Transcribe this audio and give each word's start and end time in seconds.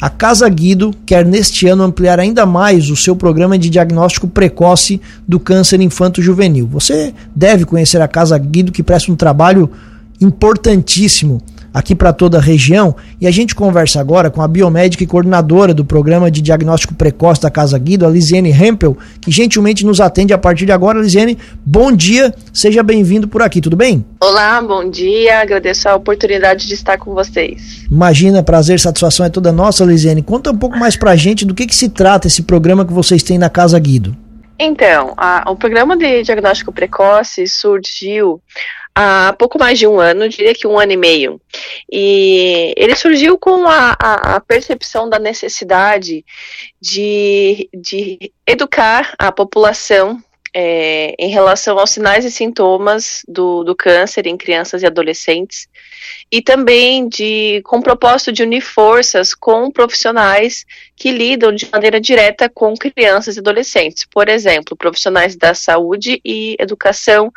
A 0.00 0.10
Casa 0.10 0.46
Guido 0.48 0.94
quer 1.06 1.24
neste 1.24 1.66
ano 1.66 1.82
ampliar 1.82 2.20
ainda 2.20 2.44
mais 2.44 2.90
o 2.90 2.96
seu 2.96 3.16
programa 3.16 3.58
de 3.58 3.70
diagnóstico 3.70 4.28
precoce 4.28 5.00
do 5.26 5.40
câncer 5.40 5.80
infanto-juvenil. 5.80 6.66
Você 6.66 7.14
deve 7.34 7.64
conhecer 7.64 8.02
a 8.02 8.08
Casa 8.08 8.36
Guido, 8.36 8.72
que 8.72 8.82
presta 8.82 9.10
um 9.10 9.16
trabalho 9.16 9.70
importantíssimo 10.20 11.40
aqui 11.76 11.94
para 11.94 12.10
toda 12.10 12.38
a 12.38 12.40
região. 12.40 12.96
E 13.20 13.26
a 13.26 13.30
gente 13.30 13.54
conversa 13.54 14.00
agora 14.00 14.30
com 14.30 14.40
a 14.40 14.48
biomédica 14.48 15.04
e 15.04 15.06
coordenadora 15.06 15.74
do 15.74 15.84
programa 15.84 16.30
de 16.30 16.40
diagnóstico 16.40 16.94
precoce 16.94 17.42
da 17.42 17.50
Casa 17.50 17.78
Guido, 17.78 18.06
a 18.06 18.08
Lisiane 18.08 18.50
Hempel, 18.50 18.96
que 19.20 19.30
gentilmente 19.30 19.84
nos 19.84 20.00
atende 20.00 20.32
a 20.32 20.38
partir 20.38 20.64
de 20.64 20.72
agora. 20.72 20.98
Lisiane, 20.98 21.36
bom 21.66 21.92
dia, 21.92 22.34
seja 22.50 22.82
bem-vindo 22.82 23.28
por 23.28 23.42
aqui, 23.42 23.60
tudo 23.60 23.76
bem? 23.76 24.02
Olá, 24.22 24.62
bom 24.62 24.88
dia, 24.88 25.40
agradeço 25.40 25.86
a 25.86 25.94
oportunidade 25.94 26.66
de 26.66 26.72
estar 26.72 26.96
com 26.96 27.12
vocês. 27.12 27.84
Imagina, 27.90 28.42
prazer, 28.42 28.80
satisfação 28.80 29.26
é 29.26 29.28
toda 29.28 29.52
nossa, 29.52 29.84
Lisiane. 29.84 30.22
Conta 30.22 30.52
um 30.52 30.56
pouco 30.56 30.78
mais 30.78 30.96
pra 30.96 31.14
gente 31.14 31.44
do 31.44 31.52
que, 31.52 31.66
que 31.66 31.76
se 31.76 31.90
trata 31.90 32.26
esse 32.26 32.42
programa 32.42 32.86
que 32.86 32.92
vocês 32.94 33.22
têm 33.22 33.36
na 33.36 33.50
Casa 33.50 33.78
Guido. 33.78 34.16
Então, 34.58 35.12
a, 35.18 35.44
o 35.50 35.56
programa 35.56 35.94
de 35.94 36.22
diagnóstico 36.22 36.72
precoce 36.72 37.46
surgiu 37.46 38.40
há 38.96 39.34
pouco 39.38 39.58
mais 39.58 39.78
de 39.78 39.86
um 39.86 40.00
ano, 40.00 40.26
diria 40.26 40.54
que 40.54 40.66
um 40.66 40.78
ano 40.78 40.92
e 40.92 40.96
meio. 40.96 41.38
E 41.92 42.72
ele 42.78 42.96
surgiu 42.96 43.36
com 43.38 43.68
a, 43.68 43.94
a, 44.00 44.36
a 44.36 44.40
percepção 44.40 45.08
da 45.08 45.18
necessidade 45.18 46.24
de, 46.80 47.68
de 47.74 48.32
educar 48.46 49.14
a 49.18 49.30
população 49.30 50.18
é, 50.54 51.14
em 51.18 51.28
relação 51.28 51.78
aos 51.78 51.90
sinais 51.90 52.24
e 52.24 52.30
sintomas 52.30 53.22
do, 53.28 53.62
do 53.62 53.76
câncer 53.76 54.26
em 54.26 54.38
crianças 54.38 54.82
e 54.82 54.86
adolescentes 54.86 55.68
e 56.32 56.40
também 56.40 57.06
de 57.06 57.60
com 57.66 57.76
o 57.76 57.82
propósito 57.82 58.32
de 58.32 58.42
unir 58.42 58.62
forças 58.62 59.34
com 59.34 59.70
profissionais 59.70 60.64
que 60.96 61.10
lidam 61.10 61.52
de 61.52 61.68
maneira 61.70 62.00
direta 62.00 62.48
com 62.48 62.74
crianças 62.74 63.36
e 63.36 63.40
adolescentes, 63.40 64.06
por 64.10 64.30
exemplo, 64.30 64.74
profissionais 64.74 65.36
da 65.36 65.52
saúde 65.52 66.18
e 66.24 66.56
educação, 66.58 67.30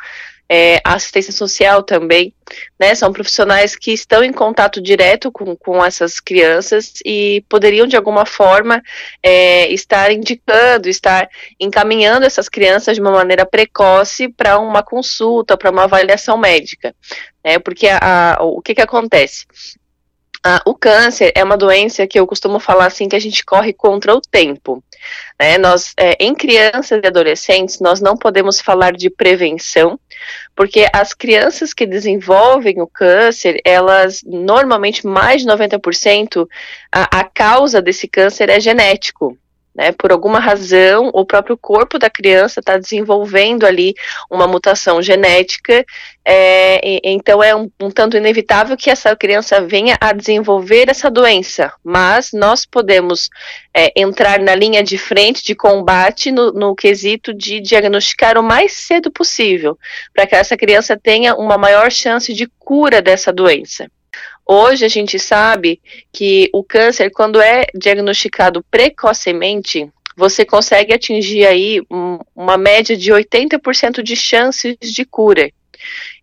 é, 0.52 0.80
assistência 0.82 1.32
social 1.32 1.80
também, 1.80 2.34
né? 2.78 2.92
São 2.96 3.12
profissionais 3.12 3.76
que 3.76 3.92
estão 3.92 4.24
em 4.24 4.32
contato 4.32 4.82
direto 4.82 5.30
com, 5.30 5.54
com 5.54 5.84
essas 5.84 6.18
crianças 6.18 6.94
e 7.06 7.44
poderiam, 7.48 7.86
de 7.86 7.96
alguma 7.96 8.26
forma, 8.26 8.82
é, 9.22 9.72
estar 9.72 10.10
indicando, 10.10 10.88
estar 10.88 11.28
encaminhando 11.60 12.26
essas 12.26 12.48
crianças 12.48 12.96
de 12.96 13.00
uma 13.00 13.12
maneira 13.12 13.46
precoce 13.46 14.28
para 14.28 14.58
uma 14.58 14.82
consulta, 14.82 15.56
para 15.56 15.70
uma 15.70 15.84
avaliação 15.84 16.36
médica. 16.36 16.92
Né? 17.44 17.60
Porque 17.60 17.86
a, 17.86 18.34
a, 18.34 18.42
o 18.42 18.60
que, 18.60 18.74
que 18.74 18.82
acontece? 18.82 19.46
Ah, 20.42 20.62
o 20.64 20.74
câncer 20.74 21.32
é 21.34 21.44
uma 21.44 21.56
doença 21.56 22.06
que 22.06 22.18
eu 22.18 22.26
costumo 22.26 22.58
falar 22.58 22.86
assim 22.86 23.08
que 23.08 23.16
a 23.16 23.20
gente 23.20 23.44
corre 23.44 23.74
contra 23.74 24.14
o 24.14 24.22
tempo. 24.22 24.82
Né? 25.38 25.58
Nós, 25.58 25.92
é, 25.98 26.16
em 26.18 26.34
crianças 26.34 27.00
e 27.02 27.06
adolescentes, 27.06 27.78
nós 27.78 28.00
não 28.00 28.16
podemos 28.16 28.58
falar 28.58 28.92
de 28.92 29.10
prevenção, 29.10 30.00
porque 30.56 30.86
as 30.94 31.12
crianças 31.12 31.74
que 31.74 31.84
desenvolvem 31.86 32.80
o 32.80 32.86
câncer, 32.86 33.60
elas 33.64 34.22
normalmente 34.24 35.06
mais 35.06 35.42
de 35.42 35.48
90% 35.48 36.48
a, 36.90 37.20
a 37.20 37.24
causa 37.24 37.82
desse 37.82 38.08
câncer 38.08 38.48
é 38.48 38.58
genético. 38.58 39.36
Né, 39.72 39.92
por 39.92 40.10
alguma 40.10 40.40
razão, 40.40 41.10
o 41.14 41.24
próprio 41.24 41.56
corpo 41.56 41.96
da 41.96 42.10
criança 42.10 42.58
está 42.58 42.76
desenvolvendo 42.76 43.64
ali 43.64 43.94
uma 44.28 44.48
mutação 44.48 45.00
genética, 45.00 45.84
é, 46.24 46.80
e, 46.84 47.00
então 47.04 47.40
é 47.40 47.54
um, 47.54 47.70
um, 47.80 47.88
tanto 47.88 48.16
inevitável 48.16 48.76
que 48.76 48.90
essa 48.90 49.14
criança 49.14 49.60
venha 49.60 49.96
a 50.00 50.12
desenvolver 50.12 50.88
essa 50.88 51.08
doença, 51.08 51.72
mas 51.84 52.32
nós 52.32 52.66
podemos 52.66 53.30
é, 53.72 53.92
entrar 53.94 54.40
na 54.40 54.56
linha 54.56 54.82
de 54.82 54.98
frente 54.98 55.44
de 55.44 55.54
combate 55.54 56.32
no, 56.32 56.50
no 56.50 56.74
quesito 56.74 57.32
de 57.32 57.60
diagnosticar 57.60 58.36
o 58.36 58.42
mais 58.42 58.72
cedo 58.72 59.08
possível, 59.08 59.78
para 60.12 60.26
que 60.26 60.34
essa 60.34 60.56
criança 60.56 60.98
tenha 61.00 61.36
uma 61.36 61.56
maior 61.56 61.92
chance 61.92 62.34
de 62.34 62.48
cura 62.58 63.00
dessa 63.00 63.32
doença. 63.32 63.88
Hoje 64.52 64.84
a 64.84 64.88
gente 64.88 65.16
sabe 65.16 65.80
que 66.12 66.50
o 66.52 66.64
câncer, 66.64 67.08
quando 67.12 67.40
é 67.40 67.66
diagnosticado 67.72 68.64
precocemente, 68.68 69.88
você 70.16 70.44
consegue 70.44 70.92
atingir 70.92 71.46
aí 71.46 71.80
uma 72.34 72.58
média 72.58 72.96
de 72.96 73.12
80% 73.12 74.02
de 74.02 74.16
chances 74.16 74.76
de 74.80 75.04
cura. 75.04 75.52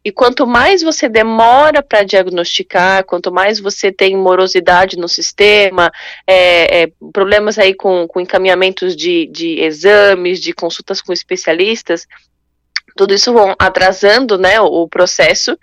E 0.03 0.11
quanto 0.11 0.45
mais 0.45 0.83
você 0.83 1.07
demora 1.07 1.81
para 1.81 2.03
diagnosticar, 2.03 3.05
quanto 3.05 3.31
mais 3.31 3.61
você 3.61 3.93
tem 3.93 4.17
morosidade 4.17 4.97
no 4.97 5.07
sistema, 5.07 5.89
é, 6.27 6.81
é, 6.81 6.91
problemas 7.13 7.57
aí 7.57 7.73
com, 7.73 8.05
com 8.09 8.19
encaminhamentos 8.19 8.93
de, 8.93 9.27
de 9.27 9.61
exames, 9.61 10.41
de 10.41 10.51
consultas 10.51 11.01
com 11.01 11.13
especialistas, 11.13 12.05
tudo 12.97 13.13
isso 13.13 13.31
vão 13.31 13.55
atrasando 13.57 14.37
né, 14.37 14.59
o, 14.59 14.87
processo. 14.87 15.57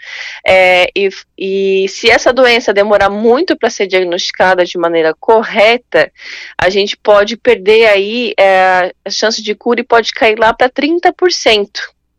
É, 0.46 0.86
e, 0.96 1.10
e 1.36 1.88
se 1.88 2.10
essa 2.10 2.32
doença 2.32 2.72
demorar 2.72 3.10
muito 3.10 3.56
para 3.56 3.68
ser 3.68 3.86
diagnosticada 3.86 4.64
de 4.64 4.78
maneira 4.78 5.12
correta, 5.18 6.10
a 6.56 6.70
gente 6.70 6.96
pode 6.96 7.36
perder 7.36 7.86
aí 7.86 8.32
é, 8.38 8.92
a 9.04 9.10
chance 9.10 9.42
de 9.42 9.54
cura 9.54 9.80
e 9.80 9.84
pode 9.84 10.12
cair 10.12 10.38
lá 10.38 10.54
para 10.54 10.70
30%. 10.70 11.68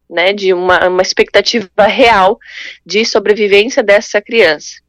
Né, 0.08 0.34
de 0.34 0.54
uma, 0.54 0.88
uma 0.88 1.02
expectativa 1.02 1.88
real 1.88 2.38
de 2.86 3.04
sobrevivência 3.04 3.82
dessa 3.82 4.22
criança. 4.22 4.85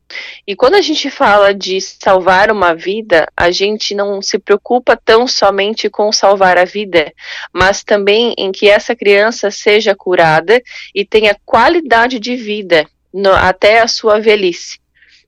E 0.46 0.54
quando 0.54 0.74
a 0.74 0.80
gente 0.80 1.10
fala 1.10 1.52
de 1.52 1.80
salvar 1.80 2.50
uma 2.50 2.74
vida, 2.74 3.26
a 3.36 3.50
gente 3.50 3.94
não 3.94 4.22
se 4.22 4.38
preocupa 4.38 4.96
tão 4.96 5.26
somente 5.26 5.90
com 5.90 6.12
salvar 6.12 6.58
a 6.58 6.64
vida, 6.64 7.12
mas 7.52 7.82
também 7.82 8.34
em 8.38 8.52
que 8.52 8.68
essa 8.68 8.94
criança 8.94 9.50
seja 9.50 9.94
curada 9.94 10.62
e 10.94 11.04
tenha 11.04 11.36
qualidade 11.44 12.20
de 12.20 12.36
vida 12.36 12.86
no, 13.12 13.32
até 13.32 13.80
a 13.80 13.88
sua 13.88 14.20
velhice. 14.20 14.78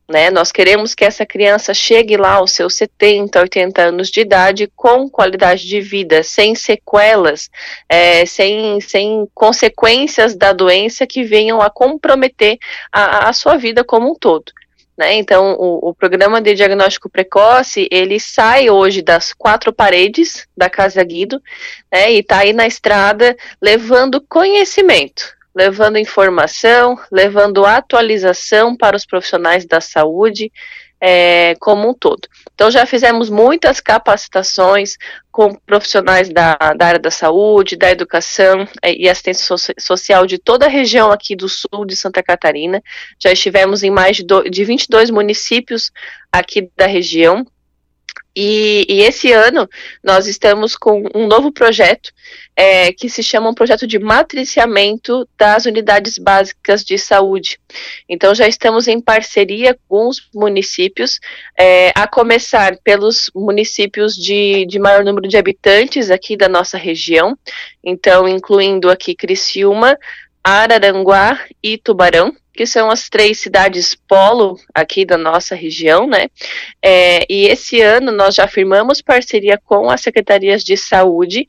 Né? 0.09 0.31
Nós 0.31 0.51
queremos 0.51 0.95
que 0.95 1.05
essa 1.05 1.27
criança 1.27 1.75
chegue 1.75 2.17
lá 2.17 2.35
aos 2.35 2.53
seus 2.53 2.75
70, 2.77 3.41
80 3.41 3.83
anos 3.83 4.09
de 4.09 4.21
idade 4.21 4.71
com 4.75 5.09
qualidade 5.09 5.67
de 5.67 5.83
vida, 5.83 6.23
sem 6.23 6.55
sequelas, 6.55 7.51
é, 7.87 8.25
sem, 8.25 8.81
sem 8.81 9.29
consequências 9.35 10.35
da 10.35 10.55
doença 10.55 11.07
que 11.07 11.25
venham 11.25 11.61
a 11.61 11.69
comprometer 11.69 12.57
a, 12.91 13.29
a 13.29 13.33
sua 13.35 13.59
vida 13.59 13.85
como 13.85 14.13
um 14.13 14.15
todo. 14.15 14.51
Né? 14.99 15.15
Então, 15.15 15.53
o, 15.53 15.91
o, 15.91 15.95
programa 15.95 16.43
de 16.43 16.55
diagnóstico 16.55 17.09
precoce, 17.09 17.87
ele 17.89 18.19
sai 18.19 18.69
hoje 18.69 19.01
das 19.01 19.33
quatro 19.33 19.73
paredes 19.73 20.49
da 20.57 20.69
Casa 20.69 21.05
Guido, 21.05 21.41
né, 21.93 22.13
e 22.13 22.19
está 22.19 22.39
aí 22.39 22.53
na 22.53 22.67
estrada 22.67 23.37
levando 23.63 24.21
conhecimento, 24.29 25.37
levando 25.55 25.99
informação, 25.99 26.99
levando 27.13 27.65
atualização 27.65 28.77
para 28.77 28.97
os 28.97 29.07
profissionais 29.07 29.65
da 29.65 29.81
saúde, 29.81 30.51
é, 31.01 31.55
como 31.61 31.89
um 31.89 31.95
todo. 31.95 32.29
Então, 32.55 32.71
já 32.71 32.85
fizemos 32.85 33.31
muitas 33.31 33.81
capacitações 33.81 34.97
com 35.31 35.55
profissionais 35.55 36.29
da, 36.29 36.57
da 36.77 36.87
área 36.87 36.99
da 36.99 37.11
saúde, 37.11 37.77
da 37.77 37.91
educação 37.91 38.67
é, 38.83 38.93
e 38.93 39.09
assistência 39.09 39.57
so 39.57 39.73
social 39.79 40.27
de 40.27 40.39
toda 40.39 40.67
a 40.67 40.69
região 40.69 41.13
aqui 41.13 41.37
do 41.37 41.49
sul 41.49 41.85
de 41.87 41.95
Santa 41.95 42.23
Catarina. 42.23 42.83
Já 43.19 43.31
estivemos 43.31 43.83
em 43.83 43.91
mais 43.91 44.17
de, 44.17 44.25
do, 44.25 44.43
de 44.43 44.65
22 44.65 45.11
municípios 45.11 45.93
aqui 46.33 46.69
da 46.77 46.87
região. 46.87 47.47
E, 48.41 48.87
e, 48.89 49.01
esse 49.01 49.33
ano 49.33 49.69
nós 50.01 50.29
estamos 50.29 50.77
com 50.77 51.03
um 51.13 51.27
novo 51.27 51.51
projeto 51.51 52.13
é, 52.55 52.93
que 52.93 53.09
se 53.09 53.21
chama 53.21 53.51
um 53.51 53.55
projeto 53.55 53.85
de 53.85 53.99
matriciamento 53.99 55.29
das 55.37 55.67
unidades 55.67 56.19
básicas 56.19 56.85
de 56.85 56.97
saúde. 56.97 57.59
Então 58.09 58.33
já 58.37 58.47
estamos 58.47 58.87
em 58.87 59.01
parceria 59.01 59.77
com 59.89 60.07
os 60.07 60.29
municípios, 60.33 61.19
é, 61.59 61.91
a 61.97 62.07
começar 62.07 62.77
pelos 62.85 63.29
municípios 63.35 64.15
de, 64.15 64.65
de 64.67 64.79
maior 64.79 65.05
número 65.05 65.27
de 65.27 65.37
habitantes 65.37 66.09
aqui 66.09 66.37
da 66.37 66.49
nossa 66.49 66.79
região, 66.79 67.37
então 67.83 68.29
incluindo 68.29 68.89
aqui 68.89 69.17
Criciúma, 69.17 69.99
Araranguá 70.45 71.41
e 71.61 71.77
Tubarão 71.77 72.33
que 72.59 72.67
são 72.67 72.91
as 72.91 73.09
três 73.09 73.39
cidades 73.39 73.95
polo 73.95 74.59
aqui 74.75 75.05
da 75.05 75.17
nossa 75.17 75.55
região, 75.55 76.09
né? 76.09 76.27
É, 76.83 77.25
e 77.33 77.47
esse 77.47 77.81
ano 77.81 78.11
nós 78.11 78.35
já 78.35 78.49
firmamos 78.49 79.01
parceria 79.01 79.57
com 79.65 79.89
as 79.89 80.01
secretarias 80.01 80.65
de 80.65 80.77
saúde, 80.77 81.49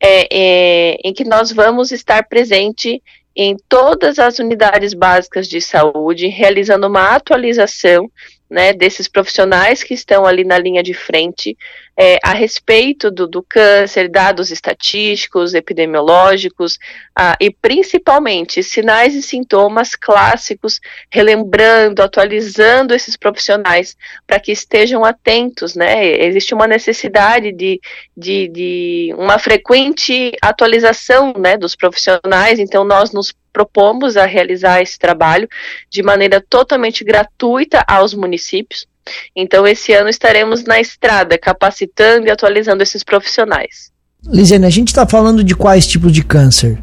é, 0.00 0.26
é, 0.28 0.98
em 1.04 1.14
que 1.14 1.22
nós 1.22 1.52
vamos 1.52 1.92
estar 1.92 2.24
presente 2.28 3.00
em 3.36 3.56
todas 3.68 4.18
as 4.18 4.40
unidades 4.40 4.94
básicas 4.94 5.46
de 5.46 5.60
saúde, 5.60 6.26
realizando 6.26 6.88
uma 6.88 7.14
atualização 7.14 8.10
né, 8.50 8.72
desses 8.72 9.08
profissionais 9.08 9.82
que 9.82 9.92
estão 9.92 10.24
ali 10.24 10.44
na 10.44 10.58
linha 10.58 10.82
de 10.82 10.94
frente 10.94 11.56
é, 12.00 12.16
a 12.22 12.32
respeito 12.32 13.10
do, 13.10 13.26
do, 13.26 13.42
câncer, 13.42 14.08
dados 14.08 14.52
estatísticos, 14.52 15.52
epidemiológicos 15.52 16.78
ah, 17.14 17.36
e 17.40 17.50
principalmente 17.50 18.62
sinais 18.62 19.16
e 19.16 19.22
sintomas 19.22 19.96
clássicos, 19.96 20.80
relembrando, 21.10 22.00
atualizando 22.00 22.94
esses 22.94 23.16
profissionais 23.16 23.96
para 24.26 24.38
que 24.38 24.52
estejam 24.52 25.04
atentos, 25.04 25.74
né? 25.74 26.06
Existe 26.24 26.54
uma 26.54 26.68
necessidade 26.68 27.50
de, 27.50 27.80
de, 28.16 28.48
de 28.48 29.14
uma 29.18 29.38
frequente 29.38 30.32
atualização, 30.40 31.34
né, 31.36 31.56
dos 31.56 31.74
profissionais. 31.74 32.60
Então 32.60 32.84
nós 32.84 33.12
nos 33.12 33.34
propomos 33.58 34.16
a 34.16 34.24
realizar 34.24 34.80
esse 34.80 34.96
trabalho 34.96 35.48
de 35.90 36.00
maneira 36.00 36.40
totalmente 36.40 37.02
gratuita 37.02 37.84
aos 37.88 38.14
municípios. 38.14 38.86
Então, 39.34 39.66
esse 39.66 39.92
ano 39.92 40.08
estaremos 40.08 40.62
na 40.62 40.78
estrada, 40.78 41.36
capacitando 41.36 42.28
e 42.28 42.30
atualizando 42.30 42.84
esses 42.84 43.02
profissionais. 43.02 43.90
Lisiane, 44.24 44.66
a 44.66 44.70
gente 44.70 44.88
está 44.88 45.04
falando 45.04 45.42
de 45.42 45.56
quais 45.56 45.88
tipos 45.88 46.12
de 46.12 46.22
câncer? 46.22 46.78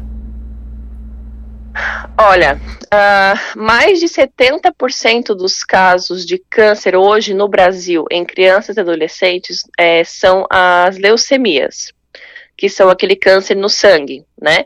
Olha, 2.18 2.60
uh, 2.86 3.58
mais 3.58 3.98
de 3.98 4.06
70% 4.06 5.34
dos 5.34 5.64
casos 5.64 6.26
de 6.26 6.38
câncer 6.50 6.94
hoje 6.94 7.32
no 7.32 7.48
Brasil 7.48 8.04
em 8.10 8.24
crianças 8.24 8.76
e 8.76 8.80
adolescentes 8.80 9.62
é, 9.78 10.04
são 10.04 10.46
as 10.50 10.98
leucemias 10.98 11.95
que 12.56 12.68
são 12.68 12.88
aquele 12.88 13.14
câncer 13.14 13.54
no 13.54 13.68
sangue, 13.68 14.24
né? 14.40 14.64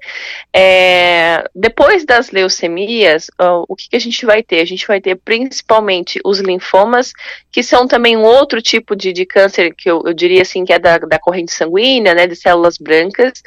É, 0.54 1.44
depois 1.54 2.04
das 2.04 2.30
leucemias, 2.30 3.28
o 3.68 3.74
que, 3.74 3.90
que, 3.90 3.96
a 3.96 4.00
gente 4.00 4.24
vai 4.24 4.42
ter? 4.42 4.60
A 4.60 4.64
gente 4.64 4.86
vai 4.86 5.00
ter 5.00 5.16
principalmente 5.16 6.20
os 6.24 6.38
linfomas, 6.38 7.12
que 7.50 7.62
são 7.62 7.88
também 7.88 8.16
um 8.16 8.22
outro 8.22 8.62
tipo 8.62 8.94
de, 8.94 9.12
de 9.12 9.26
câncer 9.26 9.74
que 9.74 9.90
eu, 9.90 10.02
eu, 10.06 10.14
diria 10.14 10.42
assim 10.42 10.64
que 10.64 10.72
é 10.72 10.78
da, 10.78 10.98
da 10.98 11.18
corrente 11.18 11.52
sanguínea, 11.52 12.14
né, 12.14 12.26
de 12.26 12.36
células 12.36 12.78
brancas. 12.78 13.42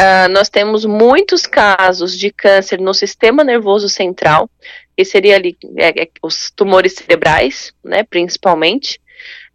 Uh, 0.00 0.28
nós 0.30 0.48
temos 0.48 0.86
muitos 0.86 1.46
casos 1.46 2.18
de 2.18 2.30
câncer 2.30 2.80
no 2.80 2.94
sistema 2.94 3.44
nervoso 3.44 3.90
central, 3.90 4.48
que 4.96 5.04
seria 5.04 5.36
ali 5.36 5.56
é, 5.76 6.02
é, 6.02 6.08
os 6.22 6.50
tumores 6.50 6.94
cerebrais, 6.94 7.74
né, 7.84 8.02
principalmente. 8.04 8.98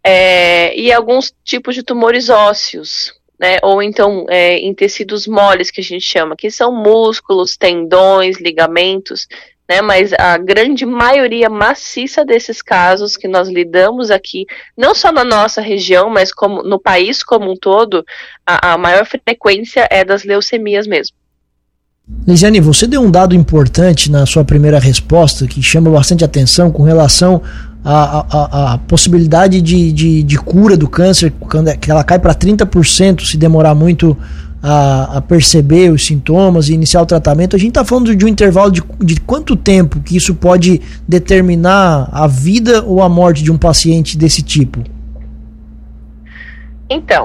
É, 0.04 0.76
e 0.78 0.92
alguns 0.92 1.34
tipos 1.44 1.74
de 1.74 1.82
tumores 1.82 2.28
ósseos, 2.28 3.17
né, 3.38 3.58
ou 3.62 3.82
então 3.82 4.26
é, 4.28 4.58
em 4.58 4.74
tecidos 4.74 5.26
moles, 5.26 5.70
que 5.70 5.80
a 5.80 5.84
gente 5.84 6.04
chama, 6.04 6.36
que 6.36 6.50
são 6.50 6.72
músculos, 6.74 7.56
tendões, 7.56 8.40
ligamentos, 8.40 9.28
né, 9.68 9.82
mas 9.82 10.12
a 10.14 10.38
grande 10.38 10.84
maioria 10.86 11.48
maciça 11.48 12.24
desses 12.24 12.62
casos 12.62 13.16
que 13.16 13.28
nós 13.28 13.48
lidamos 13.48 14.10
aqui, 14.10 14.46
não 14.76 14.94
só 14.94 15.12
na 15.12 15.24
nossa 15.24 15.60
região, 15.60 16.08
mas 16.08 16.32
como 16.32 16.62
no 16.62 16.80
país 16.80 17.22
como 17.22 17.52
um 17.52 17.56
todo, 17.56 18.04
a, 18.46 18.72
a 18.72 18.78
maior 18.78 19.06
frequência 19.06 19.86
é 19.90 20.04
das 20.04 20.24
leucemias 20.24 20.86
mesmo. 20.86 21.16
Lisiane, 22.26 22.58
você 22.58 22.86
deu 22.86 23.02
um 23.02 23.10
dado 23.10 23.34
importante 23.34 24.10
na 24.10 24.24
sua 24.24 24.42
primeira 24.42 24.78
resposta 24.78 25.46
que 25.46 25.62
chama 25.62 25.90
bastante 25.90 26.24
atenção 26.24 26.70
com 26.70 26.82
relação 26.82 27.42
à, 27.90 28.26
à, 28.30 28.74
à 28.74 28.78
possibilidade 28.78 29.62
de, 29.62 29.90
de, 29.92 30.22
de, 30.22 30.38
cura 30.38 30.76
do 30.76 30.86
câncer, 30.86 31.32
quando 31.40 31.68
é, 31.68 31.76
que 31.76 31.90
ela 31.90 32.04
cai 32.04 32.18
para 32.18 32.34
30% 32.34 33.22
se 33.22 33.38
demorar 33.38 33.74
muito 33.74 34.14
a, 34.62 35.16
a, 35.16 35.22
perceber 35.22 35.90
os 35.90 36.04
sintomas 36.04 36.68
e 36.68 36.74
iniciar 36.74 37.00
o 37.00 37.06
tratamento. 37.06 37.56
A 37.56 37.58
gente 37.58 37.70
está 37.70 37.86
falando 37.86 38.14
de 38.14 38.24
um 38.26 38.28
intervalo 38.28 38.70
de, 38.70 38.82
de 39.00 39.18
quanto 39.18 39.56
tempo 39.56 40.02
que 40.02 40.14
isso 40.14 40.34
pode 40.34 40.82
determinar 41.08 42.10
a 42.12 42.26
vida 42.26 42.84
ou 42.84 43.02
a 43.02 43.08
morte 43.08 43.42
de 43.42 43.50
um 43.50 43.56
paciente 43.56 44.18
desse 44.18 44.42
tipo? 44.42 44.84
Então, 46.90 47.24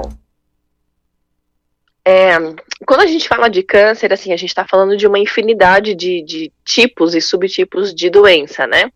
é, 2.06 2.38
quando 2.86 3.00
a 3.00 3.06
gente 3.06 3.28
fala 3.28 3.50
de 3.50 3.62
câncer, 3.62 4.14
assim, 4.14 4.32
a 4.32 4.36
gente 4.36 4.48
está 4.48 4.66
falando 4.66 4.96
de 4.96 5.06
uma 5.06 5.18
infinidade 5.18 5.94
de, 5.94 6.22
de, 6.22 6.52
tipos 6.64 7.14
e 7.14 7.20
subtipos 7.20 7.94
de 7.94 8.08
doença, 8.08 8.66
né? 8.66 8.90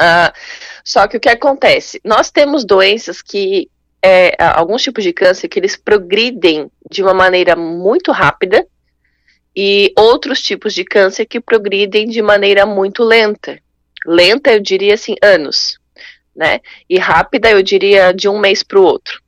Uh, 0.00 0.32
só 0.84 1.06
que 1.06 1.16
o 1.16 1.20
que 1.20 1.28
acontece? 1.28 2.00
Nós 2.04 2.30
temos 2.30 2.64
doenças 2.64 3.20
que, 3.20 3.68
é, 4.02 4.34
alguns 4.38 4.82
tipos 4.82 5.02
de 5.02 5.12
câncer 5.12 5.48
que 5.48 5.58
eles 5.58 5.76
progridem 5.76 6.70
de 6.90 7.02
uma 7.02 7.12
maneira 7.12 7.56
muito 7.56 8.12
rápida 8.12 8.64
e 9.54 9.92
outros 9.98 10.40
tipos 10.40 10.72
de 10.72 10.84
câncer 10.84 11.26
que 11.26 11.40
progridem 11.40 12.08
de 12.08 12.22
maneira 12.22 12.64
muito 12.64 13.02
lenta. 13.02 13.58
Lenta, 14.06 14.52
eu 14.52 14.60
diria 14.60 14.94
assim, 14.94 15.16
anos, 15.20 15.78
né? 16.34 16.60
E 16.88 16.96
rápida, 16.96 17.50
eu 17.50 17.60
diria 17.60 18.12
de 18.12 18.28
um 18.28 18.38
mês 18.38 18.62
para 18.62 18.78
o 18.78 18.84
outro. 18.84 19.20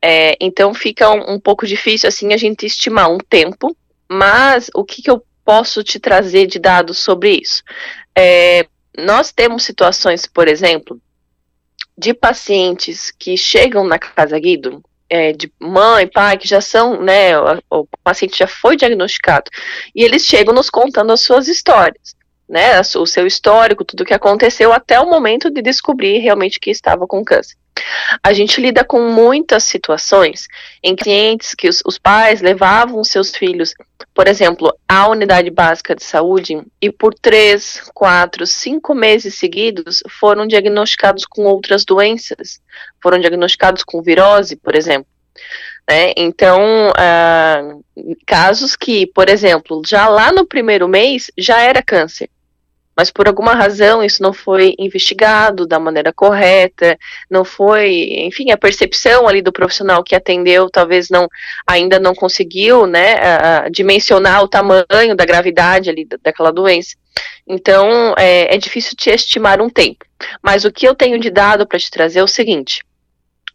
É, 0.00 0.36
então 0.40 0.72
fica 0.72 1.10
um, 1.10 1.34
um, 1.34 1.40
pouco 1.40 1.66
difícil 1.66 2.08
assim 2.08 2.32
a 2.32 2.36
gente 2.36 2.64
estimar 2.64 3.10
um 3.10 3.18
tempo, 3.18 3.76
mas 4.08 4.70
o 4.74 4.84
que, 4.84 5.02
que 5.02 5.10
eu 5.10 5.22
posso 5.44 5.82
te 5.82 5.98
trazer 5.98 6.46
de 6.46 6.58
dados 6.58 6.98
sobre 6.98 7.40
isso? 7.42 7.62
É, 8.16 8.66
nós 8.98 9.32
temos 9.32 9.64
situações, 9.64 10.26
por 10.26 10.48
exemplo, 10.48 11.00
de 11.96 12.12
pacientes 12.12 13.10
que 13.10 13.36
chegam 13.36 13.84
na 13.84 13.98
Casa 13.98 14.38
Guido, 14.38 14.82
é, 15.08 15.32
de 15.32 15.50
mãe, 15.58 16.06
pai, 16.06 16.36
que 16.36 16.46
já 16.46 16.60
são, 16.60 17.00
né, 17.00 17.38
o, 17.38 17.60
o 17.70 17.86
paciente 18.04 18.38
já 18.38 18.46
foi 18.46 18.76
diagnosticado, 18.76 19.50
e 19.94 20.04
eles 20.04 20.24
chegam 20.24 20.54
nos 20.54 20.68
contando 20.68 21.12
as 21.12 21.20
suas 21.20 21.48
histórias 21.48 22.18
né, 22.48 22.80
o 22.80 23.06
seu 23.06 23.26
histórico, 23.26 23.84
tudo 23.84 24.00
o 24.00 24.04
que 24.06 24.14
aconteceu 24.14 24.72
até 24.72 24.98
o 24.98 25.08
momento 25.08 25.50
de 25.50 25.60
descobrir 25.60 26.18
realmente 26.18 26.58
que 26.58 26.70
estava 26.70 27.06
com 27.06 27.22
câncer. 27.22 27.56
A 28.22 28.32
gente 28.32 28.60
lida 28.60 28.84
com 28.84 29.10
muitas 29.10 29.64
situações 29.64 30.46
em 30.82 30.96
clientes 30.96 31.54
que 31.54 31.68
os, 31.68 31.82
os 31.84 31.98
pais 31.98 32.40
levavam 32.40 33.02
seus 33.04 33.34
filhos, 33.34 33.74
por 34.14 34.26
exemplo, 34.26 34.72
à 34.88 35.08
unidade 35.08 35.50
básica 35.50 35.94
de 35.94 36.04
saúde 36.04 36.62
e 36.80 36.90
por 36.90 37.14
três, 37.14 37.82
quatro, 37.94 38.46
cinco 38.46 38.94
meses 38.94 39.34
seguidos 39.34 40.02
foram 40.20 40.46
diagnosticados 40.46 41.24
com 41.24 41.44
outras 41.44 41.84
doenças, 41.84 42.60
foram 43.02 43.18
diagnosticados 43.18 43.84
com 43.84 44.02
virose, 44.02 44.56
por 44.56 44.74
exemplo. 44.74 45.06
Né? 45.88 46.12
Então, 46.16 46.92
ah, 46.96 47.76
casos 48.26 48.76
que, 48.76 49.06
por 49.06 49.28
exemplo, 49.28 49.82
já 49.86 50.08
lá 50.08 50.30
no 50.30 50.46
primeiro 50.46 50.86
mês 50.86 51.30
já 51.36 51.60
era 51.60 51.82
câncer 51.82 52.28
mas 52.98 53.12
por 53.12 53.28
alguma 53.28 53.54
razão 53.54 54.02
isso 54.02 54.20
não 54.20 54.32
foi 54.32 54.74
investigado 54.76 55.64
da 55.64 55.78
maneira 55.78 56.12
correta, 56.12 56.98
não 57.30 57.44
foi, 57.44 58.24
enfim, 58.26 58.50
a 58.50 58.56
percepção 58.56 59.28
ali 59.28 59.40
do 59.40 59.52
profissional 59.52 60.02
que 60.02 60.16
atendeu 60.16 60.68
talvez 60.68 61.08
não 61.08 61.28
ainda 61.64 62.00
não 62.00 62.12
conseguiu, 62.12 62.88
né, 62.88 63.70
dimensionar 63.70 64.42
o 64.42 64.48
tamanho 64.48 65.14
da 65.14 65.24
gravidade 65.24 65.88
ali 65.88 66.08
daquela 66.20 66.50
doença. 66.50 66.96
Então 67.46 68.16
é, 68.18 68.52
é 68.52 68.58
difícil 68.58 68.96
te 68.96 69.10
estimar 69.10 69.60
um 69.60 69.70
tempo. 69.70 70.04
Mas 70.42 70.64
o 70.64 70.72
que 70.72 70.86
eu 70.86 70.92
tenho 70.92 71.20
de 71.20 71.30
dado 71.30 71.68
para 71.68 71.78
te 71.78 71.88
trazer 71.92 72.18
é 72.18 72.24
o 72.24 72.28
seguinte: 72.28 72.82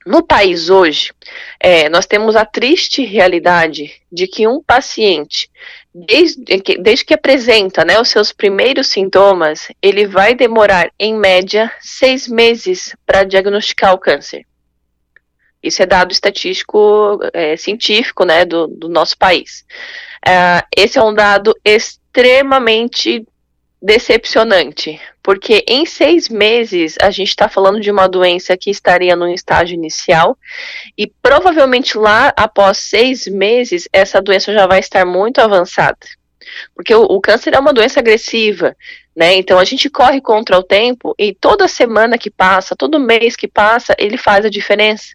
no 0.05 0.25
país 0.25 0.69
hoje, 0.69 1.11
é, 1.59 1.89
nós 1.89 2.05
temos 2.05 2.37
a 2.37 2.45
triste 2.45 3.03
realidade 3.03 3.91
de 4.09 4.25
que 4.25 4.47
um 4.47 4.63
paciente 4.63 5.49
desde 5.93 6.59
que, 6.59 6.77
desde 6.77 7.05
que 7.05 7.13
apresenta 7.13 7.85
né, 7.85 7.99
os 7.99 8.09
seus 8.09 8.31
primeiros 8.31 8.87
sintomas, 8.87 9.67
ele 9.81 10.07
vai 10.07 10.33
demorar, 10.33 10.91
em 10.99 11.15
média, 11.15 11.71
seis 11.79 12.27
meses 12.27 12.95
para 13.05 13.23
diagnosticar 13.23 13.93
o 13.93 13.99
câncer. 13.99 14.45
Isso 15.61 15.81
é 15.81 15.85
dado 15.85 16.11
estatístico 16.11 17.19
é, 17.31 17.55
científico 17.55 18.25
né, 18.25 18.43
do, 18.43 18.67
do 18.67 18.89
nosso 18.89 19.17
país. 19.17 19.63
Uh, 20.27 20.65
esse 20.75 20.97
é 20.97 21.03
um 21.03 21.13
dado 21.13 21.55
extremamente 21.63 23.25
decepcionante, 23.83 24.97
porque 25.21 25.65
em 25.67 25.85
seis 25.85 26.29
meses 26.29 26.95
a 27.01 27.11
gente 27.11 27.27
está 27.27 27.49
falando 27.49 27.81
de 27.81 27.91
uma 27.91 28.07
doença 28.07 28.55
que 28.55 28.69
estaria 28.69 29.13
no 29.13 29.27
estágio 29.27 29.75
inicial 29.75 30.37
e 30.97 31.05
provavelmente 31.21 31.97
lá 31.97 32.31
após 32.37 32.77
seis 32.77 33.27
meses 33.27 33.89
essa 33.91 34.21
doença 34.21 34.53
já 34.53 34.65
vai 34.65 34.79
estar 34.79 35.05
muito 35.05 35.39
avançada, 35.39 35.97
porque 36.73 36.95
o, 36.95 37.01
o 37.01 37.19
câncer 37.19 37.55
é 37.55 37.59
uma 37.59 37.73
doença 37.73 37.99
agressiva, 37.99 38.73
né? 39.13 39.33
Então 39.33 39.59
a 39.59 39.65
gente 39.65 39.89
corre 39.89 40.21
contra 40.21 40.57
o 40.57 40.63
tempo 40.63 41.13
e 41.19 41.33
toda 41.33 41.67
semana 41.67 42.17
que 42.17 42.31
passa, 42.31 42.77
todo 42.77 42.97
mês 43.01 43.35
que 43.35 43.49
passa, 43.49 43.93
ele 43.99 44.17
faz 44.17 44.45
a 44.45 44.49
diferença. 44.49 45.07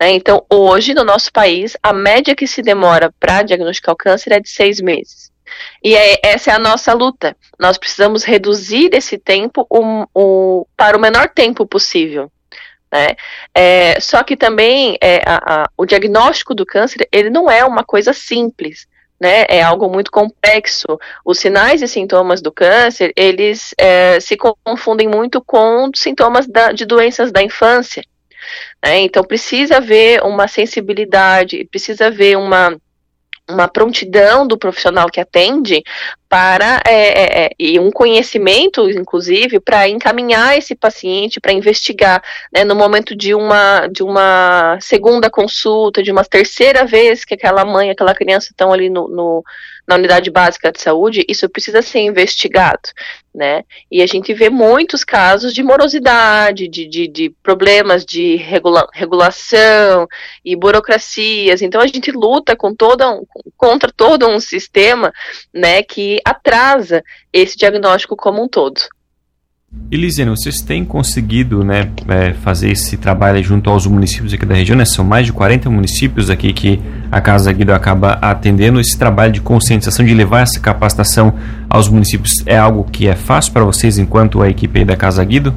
Né? 0.00 0.12
Então 0.12 0.42
hoje 0.48 0.94
no 0.94 1.04
nosso 1.04 1.30
país 1.30 1.76
a 1.82 1.92
média 1.92 2.34
que 2.34 2.46
se 2.46 2.62
demora 2.62 3.12
para 3.20 3.42
diagnosticar 3.42 3.92
o 3.92 3.98
câncer 3.98 4.32
é 4.32 4.40
de 4.40 4.48
seis 4.48 4.80
meses. 4.80 5.30
E 5.82 5.94
é, 5.94 6.18
essa 6.22 6.50
é 6.50 6.54
a 6.54 6.58
nossa 6.58 6.92
luta. 6.92 7.36
Nós 7.58 7.78
precisamos 7.78 8.24
reduzir 8.24 8.90
esse 8.92 9.18
tempo 9.18 9.66
um, 9.70 10.04
um, 10.14 10.64
para 10.76 10.96
o 10.96 11.00
menor 11.00 11.28
tempo 11.28 11.66
possível. 11.66 12.30
Né? 12.92 13.14
É, 13.54 14.00
só 14.00 14.22
que 14.22 14.36
também 14.36 14.96
é, 15.00 15.22
a, 15.24 15.62
a, 15.62 15.70
o 15.76 15.86
diagnóstico 15.86 16.54
do 16.54 16.66
câncer 16.66 17.08
ele 17.12 17.30
não 17.30 17.50
é 17.50 17.64
uma 17.64 17.84
coisa 17.84 18.12
simples. 18.12 18.86
né, 19.20 19.44
é 19.48 19.62
algo 19.62 19.88
muito 19.88 20.10
complexo. 20.10 20.98
Os 21.24 21.38
sinais 21.38 21.82
e 21.82 21.88
sintomas 21.88 22.40
do 22.40 22.50
câncer, 22.50 23.12
eles 23.14 23.74
é, 23.78 24.18
se 24.18 24.36
confundem 24.36 25.06
muito 25.06 25.42
com 25.42 25.90
sintomas 25.94 26.46
da, 26.46 26.72
de 26.72 26.86
doenças 26.86 27.30
da 27.30 27.42
infância. 27.42 28.02
Né? 28.82 29.00
Então, 29.00 29.22
precisa 29.22 29.76
haver 29.76 30.22
uma 30.22 30.48
sensibilidade, 30.48 31.66
precisa 31.70 32.06
haver 32.06 32.36
uma 32.38 32.76
uma 33.50 33.68
prontidão 33.68 34.46
do 34.46 34.56
profissional 34.56 35.08
que 35.08 35.20
atende 35.20 35.82
para 36.28 36.80
é, 36.86 36.92
é, 36.92 37.44
é 37.44 37.50
e 37.58 37.78
um 37.78 37.90
conhecimento, 37.90 38.88
inclusive, 38.88 39.58
para 39.58 39.88
encaminhar 39.88 40.56
esse 40.56 40.74
paciente 40.74 41.40
para 41.40 41.52
investigar, 41.52 42.22
né, 42.52 42.62
no 42.64 42.74
momento 42.74 43.16
de 43.16 43.34
uma 43.34 43.86
de 43.88 44.02
uma 44.02 44.78
segunda 44.80 45.28
consulta, 45.28 46.02
de 46.02 46.12
uma 46.12 46.24
terceira 46.24 46.84
vez 46.84 47.24
que 47.24 47.34
aquela 47.34 47.64
mãe, 47.64 47.90
aquela 47.90 48.14
criança 48.14 48.48
estão 48.50 48.72
ali 48.72 48.88
no, 48.88 49.08
no 49.08 49.44
na 49.90 49.96
unidade 49.96 50.30
básica 50.30 50.70
de 50.70 50.80
saúde, 50.80 51.26
isso 51.28 51.48
precisa 51.48 51.82
ser 51.82 51.98
investigado, 51.98 52.90
né? 53.34 53.64
E 53.90 54.00
a 54.00 54.06
gente 54.06 54.32
vê 54.32 54.48
muitos 54.48 55.02
casos 55.02 55.52
de 55.52 55.64
morosidade, 55.64 56.68
de, 56.68 56.86
de, 56.86 57.08
de 57.08 57.30
problemas 57.42 58.04
de 58.04 58.36
regula 58.36 58.86
regulação 58.92 60.06
e 60.44 60.54
burocracias. 60.54 61.60
Então 61.60 61.80
a 61.80 61.88
gente 61.88 62.12
luta 62.12 62.54
com 62.54 62.72
toda 62.72 63.10
um, 63.10 63.24
contra 63.56 63.90
todo 63.90 64.28
um 64.28 64.38
sistema, 64.38 65.12
né, 65.52 65.82
que 65.82 66.20
atrasa 66.24 67.02
esse 67.32 67.56
diagnóstico 67.56 68.16
como 68.16 68.44
um 68.44 68.48
todo. 68.48 68.80
Elisiane, 69.90 70.30
vocês 70.30 70.60
têm 70.60 70.84
conseguido 70.84 71.62
né, 71.62 71.90
é, 72.08 72.32
fazer 72.32 72.72
esse 72.72 72.96
trabalho 72.96 73.42
junto 73.42 73.70
aos 73.70 73.86
municípios 73.86 74.34
aqui 74.34 74.44
da 74.44 74.54
região, 74.54 74.76
né? 74.76 74.84
São 74.84 75.04
mais 75.04 75.26
de 75.26 75.32
40 75.32 75.70
municípios 75.70 76.28
aqui 76.28 76.52
que 76.52 76.80
a 77.10 77.20
Casa 77.20 77.52
Guido 77.52 77.72
acaba 77.72 78.14
atendendo. 78.14 78.80
Esse 78.80 78.98
trabalho 78.98 79.32
de 79.32 79.40
conscientização, 79.40 80.04
de 80.04 80.12
levar 80.12 80.40
essa 80.40 80.58
capacitação 80.58 81.34
aos 81.68 81.88
municípios, 81.88 82.42
é 82.46 82.58
algo 82.58 82.82
que 82.84 83.06
é 83.06 83.14
fácil 83.14 83.52
para 83.52 83.64
vocês 83.64 83.96
enquanto 83.96 84.42
a 84.42 84.48
equipe 84.48 84.84
da 84.84 84.96
Casa 84.96 85.24
Guido? 85.24 85.54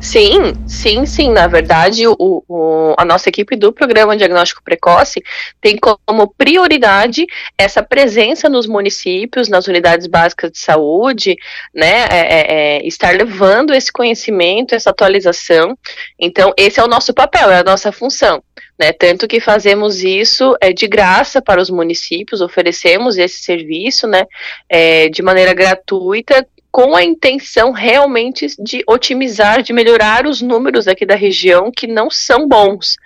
Sim, 0.00 0.54
sim, 0.66 1.04
sim. 1.04 1.30
Na 1.30 1.46
verdade, 1.46 2.06
o, 2.06 2.14
o, 2.18 2.94
a 2.96 3.04
nossa 3.04 3.28
equipe 3.28 3.56
do 3.56 3.72
programa 3.72 4.16
Diagnóstico 4.16 4.62
Precoce 4.62 5.22
tem 5.60 5.76
como 5.76 6.32
prioridade 6.36 7.26
essa 7.58 7.82
presença 7.82 8.48
nos 8.48 8.66
municípios, 8.66 9.48
nas 9.48 9.66
unidades 9.66 10.06
básicas 10.06 10.50
de 10.52 10.58
saúde, 10.58 11.36
né? 11.74 12.06
É, 12.10 12.16
é, 12.18 12.46
é, 12.48 12.86
estar 12.86 13.14
levando 13.14 13.74
esse 13.74 13.92
conhecimento, 13.92 14.74
essa 14.74 14.90
atualização. 14.90 15.76
Então, 16.18 16.52
esse 16.56 16.78
é 16.80 16.84
o 16.84 16.88
nosso 16.88 17.12
papel, 17.12 17.50
é 17.50 17.58
a 17.58 17.64
nossa 17.64 17.90
função. 17.92 18.42
Né, 18.78 18.92
tanto 18.92 19.26
que 19.26 19.40
fazemos 19.40 20.04
isso 20.04 20.54
é, 20.60 20.70
de 20.70 20.86
graça 20.86 21.40
para 21.40 21.62
os 21.62 21.70
municípios, 21.70 22.42
oferecemos 22.42 23.16
esse 23.16 23.42
serviço 23.42 24.06
né, 24.06 24.26
é, 24.68 25.08
de 25.08 25.22
maneira 25.22 25.54
gratuita, 25.54 26.46
com 26.76 26.94
a 26.94 27.02
intenção 27.02 27.72
realmente 27.72 28.48
de 28.58 28.84
otimizar, 28.86 29.62
de 29.62 29.72
melhorar 29.72 30.26
os 30.26 30.42
números 30.42 30.86
aqui 30.86 31.06
da 31.06 31.14
região 31.14 31.72
que 31.74 31.86
não 31.86 32.10
são 32.10 32.46
bons. 32.46 32.96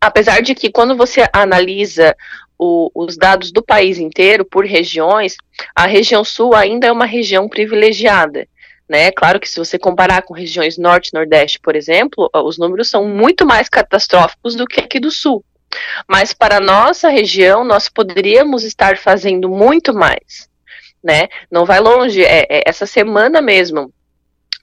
Apesar 0.00 0.42
de 0.42 0.56
que 0.56 0.72
quando 0.72 0.96
você 0.96 1.24
analisa 1.32 2.16
o, 2.58 2.90
os 2.92 3.16
dados 3.16 3.52
do 3.52 3.62
país 3.62 3.96
inteiro 3.96 4.44
por 4.44 4.66
regiões, 4.66 5.36
a 5.72 5.86
região 5.86 6.24
sul 6.24 6.52
ainda 6.52 6.88
é 6.88 6.90
uma 6.90 7.06
região 7.06 7.48
privilegiada. 7.48 8.44
Né? 8.88 9.12
Claro 9.12 9.38
que 9.38 9.48
se 9.48 9.60
você 9.60 9.78
comparar 9.78 10.22
com 10.22 10.34
regiões 10.34 10.76
norte 10.76 11.10
e 11.10 11.14
nordeste, 11.14 11.60
por 11.60 11.76
exemplo, 11.76 12.28
os 12.34 12.58
números 12.58 12.90
são 12.90 13.06
muito 13.06 13.46
mais 13.46 13.68
catastróficos 13.68 14.56
do 14.56 14.66
que 14.66 14.80
aqui 14.80 14.98
do 14.98 15.12
sul. 15.12 15.44
Mas 16.08 16.32
para 16.32 16.56
a 16.56 16.60
nossa 16.60 17.08
região, 17.08 17.62
nós 17.62 17.88
poderíamos 17.88 18.64
estar 18.64 18.98
fazendo 18.98 19.48
muito 19.48 19.94
mais 19.94 20.49
né? 21.02 21.28
Não 21.50 21.64
vai 21.64 21.80
longe, 21.80 22.22
é, 22.22 22.46
é 22.48 22.62
essa 22.66 22.86
semana 22.86 23.40
mesmo. 23.40 23.92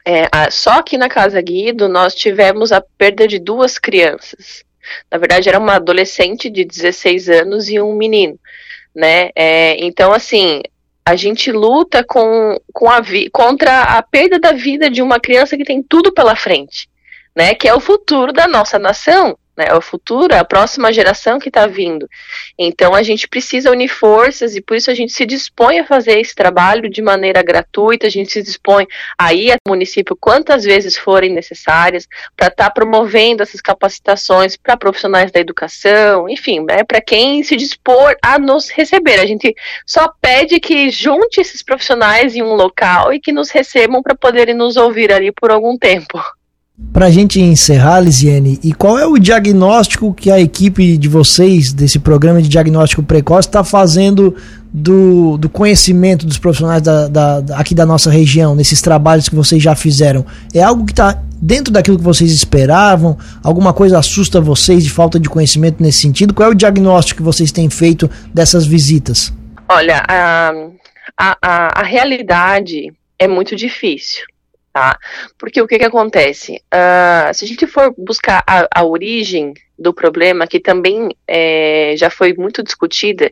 É, 0.06 0.28
a, 0.32 0.50
só 0.50 0.80
aqui 0.80 0.98
na 0.98 1.10
Casa 1.10 1.42
Guido 1.42 1.90
nós 1.90 2.16
tivemos 2.16 2.72
a 2.72 2.82
perda 2.82 3.28
de 3.28 3.40
duas 3.40 3.78
crianças. 3.78 4.64
Na 5.12 5.18
verdade, 5.18 5.50
era 5.50 5.60
uma 5.60 5.76
adolescente 5.76 6.50
de 6.50 6.64
16 6.64 7.30
anos 7.30 7.70
e 7.70 7.80
um 7.80 7.94
menino, 7.94 8.40
né? 8.96 9.32
É, 9.36 9.76
então, 9.84 10.14
assim, 10.14 10.62
a 11.06 11.16
gente 11.16 11.52
luta 11.52 12.06
com, 12.06 12.58
com 12.74 12.90
a 12.90 13.02
contra 13.32 13.84
a 13.84 14.02
perda 14.02 14.40
da 14.40 14.54
vida 14.54 14.90
de 14.90 15.02
uma 15.02 15.20
criança 15.20 15.58
que 15.58 15.66
tem 15.66 15.84
tudo 15.84 16.14
pela 16.14 16.36
frente, 16.36 16.90
né? 17.36 17.54
Que 17.54 17.68
é 17.68 17.74
o 17.74 17.82
futuro 17.82 18.32
da 18.32 18.48
nossa 18.48 18.80
nação 18.80 19.38
né, 19.58 19.66
é 19.70 19.76
o 19.76 19.82
futuro, 19.82 20.34
é 20.34 20.38
a 20.38 20.46
próxima 20.46 20.94
geração 20.94 21.40
que 21.40 21.50
está 21.50 21.66
vindo. 21.66 22.08
Então 22.58 22.94
a 22.94 23.02
gente 23.02 23.28
precisa 23.28 23.72
unir 23.72 23.88
forças 23.88 24.56
e 24.56 24.62
por 24.62 24.78
isso 24.78 24.92
a 24.92 24.94
gente 24.94 25.12
se 25.12 25.26
dispõe 25.26 25.80
a 25.80 25.86
fazer 25.86 26.20
esse 26.20 26.36
trabalho 26.36 26.90
de 26.90 27.02
maneira 27.02 27.42
gratuita, 27.42 28.08
a 28.08 28.10
gente 28.10 28.32
se 28.32 28.44
dispõe 28.44 28.86
a 29.18 29.34
ir 29.34 29.52
ao 29.52 29.58
município 29.68 30.16
quantas 30.16 30.64
vezes 30.64 30.96
forem 30.96 31.34
necessárias 31.34 32.08
para 32.36 32.48
estar 32.48 32.66
tá 32.66 32.70
promovendo 32.72 33.42
essas 33.42 33.60
capacitações 33.60 34.56
para 34.56 34.78
profissionais 34.78 35.32
da 35.32 35.40
educação, 35.40 36.30
enfim, 36.30 36.60
né, 36.60 36.84
para 36.84 37.02
quem 37.02 37.42
se 37.44 37.56
dispor 37.56 38.16
a 38.22 38.38
nos 38.38 38.70
receber. 38.70 39.20
A 39.20 39.26
gente 39.26 39.56
só 39.86 40.12
pede 40.22 40.60
que 40.60 40.90
junte 40.90 41.42
esses 41.42 41.64
profissionais 41.64 42.36
em 42.36 42.44
um 42.44 42.54
local 42.54 43.12
e 43.12 43.20
que 43.20 43.32
nos 43.32 43.50
recebam 43.50 44.04
para 44.04 44.16
poderem 44.16 44.54
nos 44.54 44.78
ouvir 44.78 45.12
ali 45.12 45.32
por 45.32 45.50
algum 45.50 45.78
tempo. 45.78 46.22
Para 46.98 47.08
a 47.08 47.12
gente 47.12 47.40
encerrar, 47.40 48.00
Lisiane, 48.00 48.60
e 48.64 48.74
qual 48.74 48.98
é 48.98 49.06
o 49.06 49.18
diagnóstico 49.20 50.14
que 50.14 50.32
a 50.32 50.40
equipe 50.40 50.98
de 50.98 51.08
vocês, 51.08 51.74
desse 51.74 52.00
programa 52.00 52.42
de 52.42 52.48
diagnóstico 52.48 53.04
precoce, 53.04 53.48
está 53.48 53.64
fazendo 53.64 54.36
do, 54.74 55.38
do 55.38 55.48
conhecimento 55.48 56.26
dos 56.26 56.38
profissionais 56.38 56.82
da, 56.82 57.08
da, 57.08 57.44
aqui 57.56 57.76
da 57.76 57.86
nossa 57.86 58.10
região, 58.10 58.56
nesses 58.56 58.82
trabalhos 58.82 59.30
que 59.30 59.36
vocês 59.36 59.62
já 59.62 59.76
fizeram? 59.76 60.26
É 60.54 60.64
algo 60.64 60.86
que 60.86 60.92
está 60.92 61.22
dentro 61.42 61.74
daquilo 61.74 61.98
que 61.98 62.04
vocês 62.04 62.32
esperavam? 62.32 63.18
Alguma 63.44 63.74
coisa 63.74 64.00
assusta 64.00 64.42
vocês 64.42 64.84
de 64.84 64.90
falta 64.90 65.20
de 65.20 65.30
conhecimento 65.30 65.82
nesse 65.82 66.02
sentido? 66.02 66.34
Qual 66.34 66.50
é 66.50 66.52
o 66.52 66.56
diagnóstico 66.56 67.18
que 67.18 67.24
vocês 67.24 67.52
têm 67.52 67.70
feito 67.70 68.10
dessas 68.34 68.66
visitas? 68.66 69.34
Olha, 69.70 70.04
a, 70.08 70.52
a, 71.16 71.82
a 71.82 71.84
realidade 71.84 72.94
é 73.20 73.28
muito 73.28 73.56
difícil 73.56 74.26
tá? 74.78 75.00
Porque 75.40 75.60
o 75.60 75.68
que 75.68 75.80
que 75.80 75.86
acontece? 75.86 76.62
Uh, 76.72 77.34
se 77.34 77.44
a 77.44 77.48
gente 77.48 77.66
for 77.66 77.92
buscar 77.98 78.44
a, 78.46 78.68
a 78.76 78.86
origem 78.86 79.56
do 79.78 79.92
problema, 79.92 80.46
que 80.46 80.60
também 80.60 81.10
é, 81.28 81.96
já 81.98 82.12
foi 82.12 82.36
muito 82.36 82.62
discutida, 82.62 83.32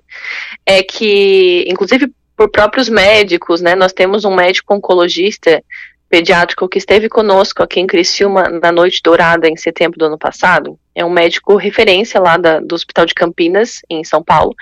é 0.65 0.81
que, 0.81 1.63
inclusive 1.67 2.11
por 2.35 2.49
próprios 2.49 2.89
médicos, 2.89 3.61
né, 3.61 3.75
nós 3.75 3.93
temos 3.93 4.25
um 4.25 4.33
médico 4.33 4.73
oncologista 4.73 5.63
pediátrico 6.09 6.67
que 6.67 6.77
esteve 6.77 7.09
conosco 7.09 7.61
aqui 7.61 7.79
em 7.79 7.87
Criciúma 7.87 8.49
na 8.49 8.71
Noite 8.71 9.01
Dourada 9.03 9.47
em 9.47 9.55
setembro 9.55 9.99
do 9.99 10.05
ano 10.05 10.17
passado. 10.17 10.79
É 10.95 11.05
um 11.05 11.09
médico 11.09 11.57
referência 11.57 12.19
lá 12.19 12.37
da, 12.37 12.59
do 12.59 12.73
Hospital 12.73 13.05
de 13.05 13.13
Campinas, 13.13 13.81
em 13.89 14.03
São 14.03 14.23
Paulo, 14.23 14.55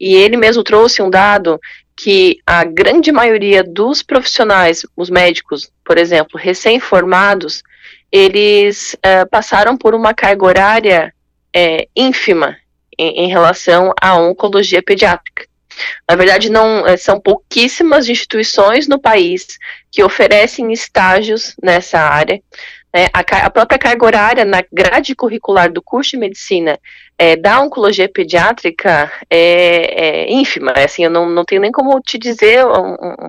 e 0.00 0.14
ele 0.14 0.36
mesmo 0.36 0.62
trouxe 0.62 1.02
um 1.02 1.10
dado 1.10 1.60
que 1.96 2.38
a 2.46 2.64
grande 2.64 3.12
maioria 3.12 3.62
dos 3.62 4.02
profissionais, 4.02 4.86
os 4.96 5.10
médicos, 5.10 5.70
por 5.84 5.98
exemplo, 5.98 6.38
recém-formados, 6.38 7.62
eles 8.10 8.94
uh, 8.94 9.28
passaram 9.30 9.76
por 9.76 9.94
uma 9.94 10.12
carga 10.12 10.44
horária 10.44 11.14
é, 11.54 11.88
ínfima 11.96 12.56
em, 12.98 13.24
em, 13.24 13.28
relação 13.28 13.92
à 14.00 14.16
oncologia 14.16 14.82
pediátrica. 14.82 15.46
Na 16.08 16.14
verdade, 16.14 16.50
não 16.50 16.86
eh, 16.86 16.98
são 16.98 17.18
pouquíssimas 17.18 18.06
instituições 18.06 18.86
no 18.86 19.00
país 19.00 19.58
que 19.90 20.02
oferecem 20.02 20.70
estágios 20.70 21.54
nessa 21.62 21.98
área. 21.98 22.42
Né? 22.92 23.08
A, 23.12 23.20
a, 23.46 23.50
própria 23.50 23.78
carga 23.78 24.04
horária 24.04 24.44
na 24.44 24.62
grade 24.70 25.14
curricular 25.14 25.72
do 25.72 25.80
curso 25.80 26.10
de 26.10 26.18
medicina 26.18 26.78
é, 27.18 27.36
da 27.36 27.60
oncologia 27.60 28.08
pediátrica 28.08 29.10
é, 29.30 30.26
é, 30.26 30.32
ínfima. 30.32 30.72
É 30.72 30.84
assim, 30.84 31.04
eu 31.04 31.10
não, 31.10 31.28
não 31.28 31.44
tenho 31.44 31.60
nem 31.60 31.72
como 31.72 31.98
te 32.00 32.18
dizer. 32.18 32.64
Um, 32.66 32.92
um, 32.92 33.28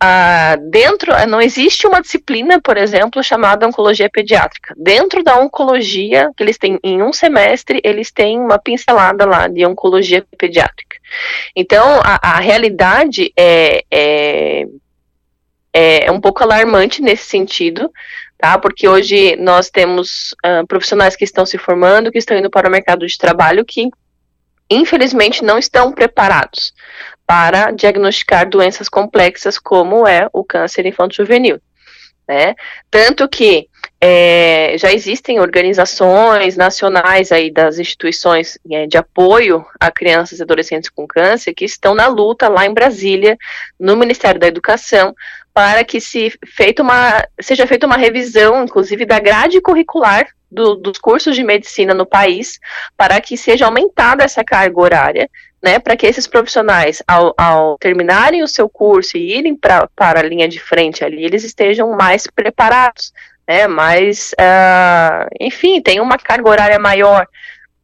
a, 0.00 0.56
dentro, 0.70 1.12
não 1.26 1.40
existe 1.40 1.86
uma 1.86 2.00
disciplina, 2.00 2.60
por 2.60 2.76
exemplo, 2.76 3.22
chamada 3.22 3.66
oncologia 3.66 4.08
pediátrica. 4.08 4.74
Dentro 4.76 5.24
da 5.24 5.38
oncologia, 5.38 6.30
que 6.36 6.42
eles 6.42 6.56
têm 6.56 6.78
em 6.84 7.02
um 7.02 7.12
semestre, 7.12 7.80
eles 7.82 8.12
têm 8.12 8.38
uma 8.38 8.58
pincelada 8.58 9.24
lá 9.24 9.48
de 9.48 9.66
oncologia 9.66 10.24
pediátrica. 10.38 10.96
Então, 11.54 12.00
a, 12.04 12.36
a 12.36 12.40
realidade 12.40 13.32
é, 13.36 13.84
é, 13.90 14.66
é 15.72 16.12
um 16.12 16.20
pouco 16.20 16.44
alarmante 16.44 17.02
nesse 17.02 17.24
sentido, 17.24 17.92
tá? 18.38 18.56
Porque 18.56 18.88
hoje 18.88 19.36
nós 19.36 19.68
temos 19.68 20.32
uh, 20.46 20.66
profissionais 20.66 21.16
que 21.16 21.24
estão 21.24 21.44
se 21.44 21.58
formando, 21.58 22.12
que 22.12 22.18
estão 22.18 22.38
indo 22.38 22.48
para 22.48 22.68
o 22.68 22.70
mercado 22.70 23.06
de 23.06 23.18
trabalho, 23.18 23.64
que 23.64 23.90
infelizmente 24.70 25.42
não 25.42 25.58
estão 25.58 25.92
preparados 25.92 26.72
para 27.26 27.72
diagnosticar 27.72 28.48
doenças 28.48 28.88
complexas 28.88 29.58
como 29.58 30.06
é 30.06 30.28
o 30.32 30.44
câncer 30.44 30.86
infanto-juvenil, 30.86 31.60
né? 32.26 32.54
Tanto 32.90 33.28
que 33.28 33.68
é, 34.00 34.76
já 34.78 34.92
existem 34.92 35.40
organizações 35.40 36.56
nacionais 36.56 37.32
aí 37.32 37.50
das 37.50 37.78
instituições 37.78 38.56
é, 38.70 38.86
de 38.86 38.96
apoio 38.96 39.66
a 39.80 39.90
crianças 39.90 40.38
e 40.38 40.42
adolescentes 40.42 40.88
com 40.88 41.06
câncer 41.06 41.52
que 41.52 41.64
estão 41.64 41.94
na 41.94 42.06
luta 42.06 42.48
lá 42.48 42.64
em 42.64 42.72
Brasília, 42.72 43.36
no 43.78 43.96
Ministério 43.96 44.40
da 44.40 44.46
Educação, 44.46 45.14
para 45.58 45.82
que 45.82 46.00
se 46.00 46.32
feita 46.46 46.84
uma, 46.84 47.26
seja 47.40 47.66
feita 47.66 47.84
uma 47.84 47.96
revisão, 47.96 48.62
inclusive, 48.62 49.04
da 49.04 49.18
grade 49.18 49.60
curricular 49.60 50.24
do, 50.48 50.76
dos 50.76 50.98
cursos 50.98 51.34
de 51.34 51.42
medicina 51.42 51.92
no 51.92 52.06
país, 52.06 52.60
para 52.96 53.20
que 53.20 53.36
seja 53.36 53.66
aumentada 53.66 54.22
essa 54.22 54.44
carga 54.44 54.80
horária, 54.80 55.28
né, 55.60 55.80
para 55.80 55.96
que 55.96 56.06
esses 56.06 56.28
profissionais, 56.28 57.02
ao, 57.08 57.34
ao, 57.36 57.76
terminarem 57.76 58.44
o 58.44 58.46
seu 58.46 58.68
curso 58.68 59.16
e 59.16 59.36
irem 59.36 59.56
pra, 59.56 59.88
para 59.96 60.20
a 60.20 60.22
linha 60.22 60.46
de 60.46 60.60
frente 60.60 61.02
ali, 61.02 61.24
eles 61.24 61.42
estejam 61.42 61.90
mais 61.90 62.28
preparados, 62.28 63.12
né, 63.48 63.66
mais, 63.66 64.30
uh, 64.34 65.26
enfim, 65.40 65.82
tem 65.82 65.98
uma 65.98 66.18
carga 66.18 66.48
horária 66.48 66.78
maior, 66.78 67.26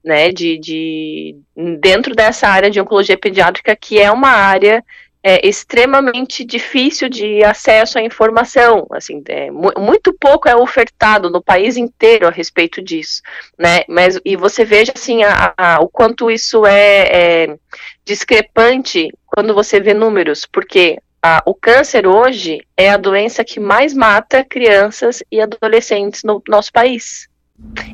né, 0.04 0.31
de, 0.31 0.59
de, 0.59 1.37
dentro 1.81 2.14
dessa 2.14 2.47
área 2.47 2.71
de 2.71 2.81
oncologia 2.81 3.19
pediátrica, 3.19 3.75
que 3.75 4.00
é 4.00 4.12
uma 4.12 4.31
área 4.31 4.81
é 5.26 5.40
extremamente 5.49 6.45
difícil 6.45 7.09
de 7.09 7.43
acesso 7.43 7.99
à 7.99 8.02
informação, 8.02 8.87
assim, 8.93 9.23
é, 9.26 9.50
muito 9.50 10.12
pouco 10.21 10.47
é 10.47 10.54
ofertado 10.54 11.31
no 11.31 11.43
país 11.43 11.78
inteiro 11.78 12.28
a 12.28 12.31
respeito 12.31 12.83
disso, 12.83 13.23
né, 13.59 13.85
mas, 13.88 14.21
e 14.23 14.37
você 14.37 14.66
veja, 14.66 14.93
assim, 14.95 15.25
a, 15.25 15.54
a, 15.57 15.81
o 15.81 15.88
quanto 15.88 16.31
isso 16.31 16.66
é, 16.66 17.09
é, 17.45 17.57
discrepante 18.04 19.09
quando 19.25 19.54
você 19.54 19.81
vê 19.81 19.95
números, 19.95 20.45
porque 20.45 20.99
a, 21.23 21.43
o 21.47 21.54
câncer 21.54 22.07
hoje 22.07 22.61
é 22.76 22.90
a 22.90 22.99
doença 22.99 23.43
que 23.43 23.59
mais 23.59 23.95
mata 23.95 24.45
crianças 24.45 25.23
e 25.33 25.40
adolescentes 25.40 26.23
no 26.23 26.43
nosso 26.47 26.71
país. 26.71 27.31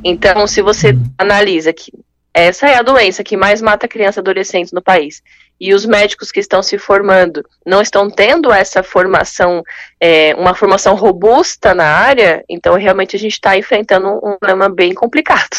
Então, 0.03 0.49
se 0.49 0.61
você 0.61 0.97
analisa 1.17 1.73
que 1.73 1.93
essa 2.35 2.67
é 2.67 2.75
a 2.75 2.83
doença 2.83 3.23
que 3.23 3.37
mais 3.37 3.63
mata 3.63 3.87
crianças 3.87 4.17
e 4.17 4.21
adolescentes 4.21 4.73
no 4.73 4.83
país 4.83 5.23
e 5.61 5.75
os 5.75 5.85
médicos 5.85 6.33
que 6.33 6.41
estão 6.41 6.63
se 6.63 6.79
formando 6.79 7.45
não 7.67 7.83
estão 7.83 8.11
tendo 8.11 8.51
essa 8.51 8.83
formação, 8.83 9.63
é, 10.01 10.35
uma 10.39 10.55
formação 10.55 10.95
robusta 10.95 11.75
na 11.75 11.85
área, 11.85 12.43
então 12.49 12.77
realmente 12.77 13.15
a 13.15 13.19
gente 13.19 13.33
está 13.33 13.59
enfrentando 13.59 14.09
um 14.09 14.37
problema 14.41 14.69
bem 14.69 14.95
complicado. 14.95 15.57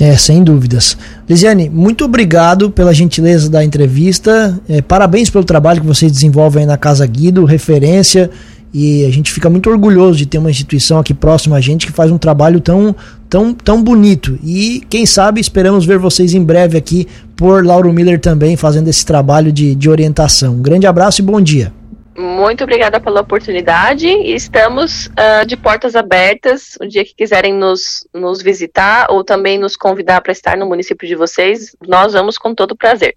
É, 0.00 0.16
sem 0.16 0.42
dúvidas. 0.42 0.96
Lisiane, 1.28 1.68
muito 1.68 2.06
obrigado 2.06 2.70
pela 2.70 2.94
gentileza 2.94 3.50
da 3.50 3.62
entrevista, 3.62 4.58
é, 4.68 4.80
parabéns 4.80 5.28
pelo 5.28 5.44
trabalho 5.44 5.82
que 5.82 5.86
vocês 5.86 6.10
desenvolvem 6.10 6.64
na 6.64 6.78
Casa 6.78 7.06
Guido, 7.06 7.44
referência 7.44 8.30
e 8.74 9.06
a 9.06 9.10
gente 9.10 9.30
fica 9.30 9.48
muito 9.48 9.70
orgulhoso 9.70 10.18
de 10.18 10.26
ter 10.26 10.38
uma 10.38 10.50
instituição 10.50 10.98
aqui 10.98 11.14
próxima 11.14 11.56
a 11.56 11.60
gente 11.60 11.86
que 11.86 11.92
faz 11.92 12.10
um 12.10 12.18
trabalho 12.18 12.60
tão, 12.60 12.94
tão, 13.30 13.54
tão 13.54 13.80
bonito. 13.80 14.36
E 14.42 14.82
quem 14.90 15.06
sabe 15.06 15.40
esperamos 15.40 15.86
ver 15.86 15.96
vocês 15.96 16.34
em 16.34 16.42
breve 16.42 16.76
aqui 16.76 17.06
por 17.36 17.64
Lauro 17.64 17.92
Miller 17.92 18.20
também 18.20 18.56
fazendo 18.56 18.88
esse 18.88 19.06
trabalho 19.06 19.52
de, 19.52 19.76
de 19.76 19.88
orientação. 19.88 20.54
Um 20.54 20.62
grande 20.62 20.88
abraço 20.88 21.20
e 21.20 21.24
bom 21.24 21.40
dia. 21.40 21.72
Muito 22.16 22.62
obrigada 22.64 23.00
pela 23.00 23.20
oportunidade. 23.20 24.08
Estamos 24.08 25.06
uh, 25.06 25.46
de 25.46 25.56
portas 25.56 25.94
abertas. 25.94 26.76
O 26.80 26.86
dia 26.86 27.04
que 27.04 27.14
quiserem 27.14 27.54
nos, 27.54 28.06
nos 28.12 28.42
visitar 28.42 29.06
ou 29.10 29.24
também 29.24 29.58
nos 29.58 29.76
convidar 29.76 30.20
para 30.20 30.32
estar 30.32 30.56
no 30.56 30.66
município 30.66 31.06
de 31.06 31.14
vocês, 31.14 31.76
nós 31.86 32.12
vamos 32.12 32.38
com 32.38 32.54
todo 32.54 32.76
prazer. 32.76 33.16